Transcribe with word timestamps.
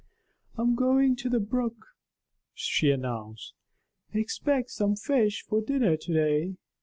"I'm 0.57 0.73
going 0.73 1.15
to 1.17 1.29
the 1.29 1.39
brook," 1.39 1.85
she 2.55 2.89
announced; 2.89 3.53
"expect 4.13 4.71
some 4.71 4.95
fish 4.95 5.45
for 5.47 5.61
dinner 5.61 5.95
to 5.95 6.11
day." 6.13 6.57